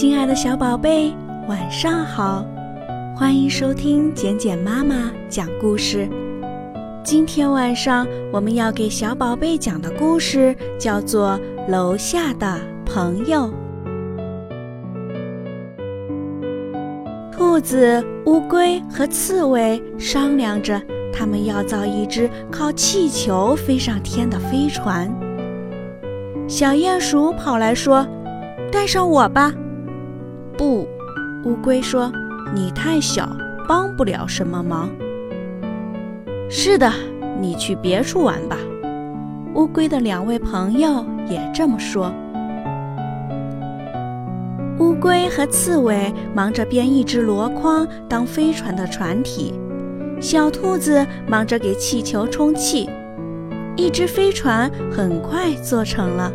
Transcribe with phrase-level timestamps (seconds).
[0.00, 1.12] 亲爱的小宝贝，
[1.48, 2.46] 晚上好！
[3.16, 6.08] 欢迎收听简简妈妈讲故事。
[7.02, 11.36] 今天晚上我们要给小宝贝讲的故事叫做
[11.68, 13.50] 《楼下的朋友》。
[17.32, 20.80] 兔子、乌龟和刺猬商量着，
[21.12, 25.12] 他们要造一只靠气球飞上天的飞船。
[26.46, 28.06] 小鼹鼠跑来说
[28.70, 29.52] ：“带上我吧。”
[30.58, 30.88] 不，
[31.44, 32.12] 乌龟说
[32.52, 33.30] ：“你太小，
[33.68, 34.90] 帮不了什么忙。”
[36.50, 36.92] 是的，
[37.40, 38.56] 你去别处玩吧。
[39.54, 42.12] 乌龟的两位朋友也这么说。
[44.80, 49.54] 乌龟和刺猬忙着编一只箩筐当飞船的船体，
[50.20, 52.90] 小兔子忙着给气球充气，
[53.76, 56.32] 一只飞船很快做成了。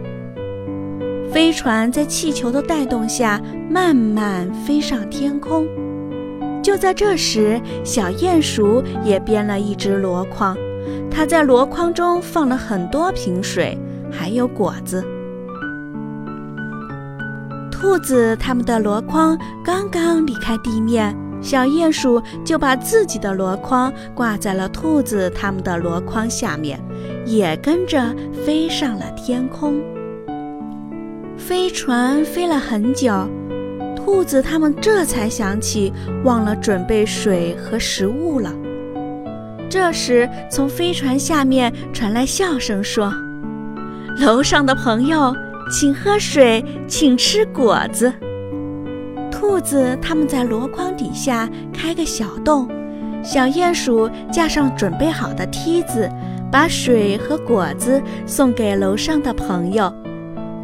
[1.34, 5.68] 飞船在气球的带动下慢慢飞上天空。
[6.62, 10.56] 就在这时，小鼹鼠也编了一只箩筐，
[11.10, 13.76] 它在箩筐中放了很多瓶水，
[14.12, 15.04] 还有果子。
[17.72, 26.80] 兔子他们的箩筐刚刚离开地面，小鼹鼠就把自己的箩筐挂在了兔子他们的箩筐下面，
[27.26, 29.82] 也跟着飞上了天空。
[31.46, 33.12] 飞船飞了很久，
[33.98, 35.92] 兔子他们这才想起
[36.24, 38.50] 忘了准备水和食物了。
[39.70, 43.14] 这时，从飞船下面传来笑声，说
[44.24, 45.36] ：“楼上的朋友，
[45.70, 48.14] 请喝水，请吃果子。”
[49.30, 52.70] 兔子他们在箩筐底下开个小洞，
[53.22, 56.10] 小鼹鼠架上准备好的梯子，
[56.50, 59.94] 把水和果子送给楼上的朋友。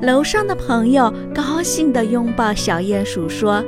[0.02, 3.62] 楼上的朋友高兴地拥抱小鼹鼠，说：“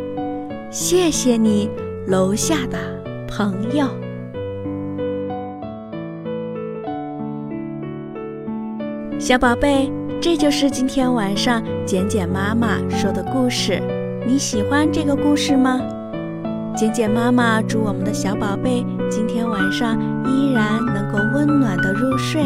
[0.72, 1.70] 谢谢你，
[2.08, 2.78] 楼下的
[3.28, 3.86] 朋友。”
[9.20, 9.92] 小宝贝，
[10.22, 13.82] 这就是今天晚上简简妈妈说的故事。
[14.26, 15.82] 你喜欢这个故事吗？
[16.78, 22.42] 简简妈妈祝我们的小宝贝今天晚上依然能够温暖的入睡。